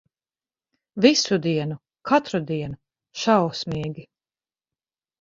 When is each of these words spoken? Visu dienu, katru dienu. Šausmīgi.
Visu 1.07 1.39
dienu, 1.43 1.79
katru 2.13 2.43
dienu. 2.49 2.81
Šausmīgi. 3.27 4.11